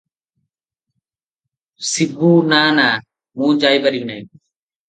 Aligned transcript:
ଶିବୁ 1.91 2.31
ନା, 2.55 2.63
ନା, 2.81 2.89
ମୁଁ 3.43 3.55
ଯାଇ 3.67 3.83
ପାରିବି 3.87 4.11
ନାହିଁ। 4.13 4.27